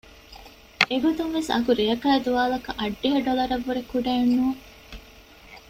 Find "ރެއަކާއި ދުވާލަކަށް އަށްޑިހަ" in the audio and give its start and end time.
1.79-3.19